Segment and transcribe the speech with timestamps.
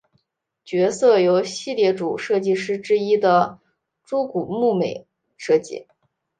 [0.65, 3.59] 角色由系列主设计师之一的
[4.03, 5.05] 猪股睦美
[5.37, 5.85] 设计。